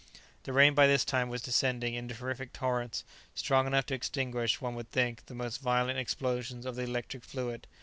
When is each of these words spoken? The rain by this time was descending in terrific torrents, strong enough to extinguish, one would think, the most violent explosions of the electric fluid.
The 0.45 0.51
rain 0.51 0.73
by 0.73 0.87
this 0.87 1.05
time 1.05 1.29
was 1.29 1.43
descending 1.43 1.93
in 1.93 2.07
terrific 2.07 2.53
torrents, 2.53 3.03
strong 3.35 3.67
enough 3.67 3.85
to 3.85 3.93
extinguish, 3.93 4.59
one 4.59 4.73
would 4.73 4.89
think, 4.89 5.27
the 5.27 5.35
most 5.35 5.61
violent 5.61 5.99
explosions 5.99 6.65
of 6.65 6.75
the 6.75 6.81
electric 6.85 7.23
fluid. 7.23 7.67